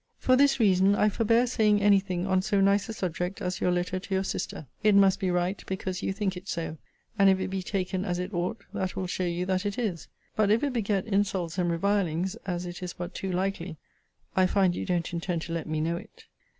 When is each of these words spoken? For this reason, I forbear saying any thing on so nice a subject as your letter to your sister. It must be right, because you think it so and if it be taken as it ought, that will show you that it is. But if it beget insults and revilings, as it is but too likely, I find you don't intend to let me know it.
For 0.17 0.35
this 0.35 0.59
reason, 0.59 0.95
I 0.95 1.09
forbear 1.09 1.45
saying 1.45 1.79
any 1.79 1.99
thing 1.99 2.25
on 2.25 2.41
so 2.41 2.59
nice 2.59 2.89
a 2.89 2.93
subject 2.93 3.39
as 3.39 3.61
your 3.61 3.71
letter 3.71 3.99
to 3.99 4.13
your 4.15 4.23
sister. 4.23 4.65
It 4.81 4.95
must 4.95 5.19
be 5.19 5.29
right, 5.29 5.63
because 5.67 6.01
you 6.01 6.11
think 6.11 6.35
it 6.35 6.47
so 6.47 6.79
and 7.19 7.29
if 7.29 7.39
it 7.39 7.49
be 7.49 7.61
taken 7.61 8.03
as 8.03 8.17
it 8.17 8.33
ought, 8.33 8.63
that 8.73 8.95
will 8.95 9.05
show 9.05 9.25
you 9.27 9.45
that 9.45 9.63
it 9.63 9.77
is. 9.77 10.07
But 10.35 10.49
if 10.49 10.63
it 10.63 10.73
beget 10.73 11.05
insults 11.05 11.59
and 11.59 11.69
revilings, 11.69 12.33
as 12.47 12.65
it 12.65 12.81
is 12.81 12.93
but 12.93 13.13
too 13.13 13.31
likely, 13.31 13.77
I 14.35 14.47
find 14.47 14.75
you 14.75 14.87
don't 14.87 15.13
intend 15.13 15.43
to 15.43 15.53
let 15.53 15.67
me 15.69 15.79
know 15.79 15.97
it. 15.97 16.25